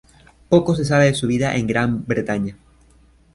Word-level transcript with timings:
Poco 0.49 0.73
se 0.73 0.83
sabe 0.83 1.05
de 1.05 1.13
su 1.13 1.27
vida 1.27 1.55
en 1.55 1.67
Gran 1.67 2.07
Bretaña. 2.07 2.57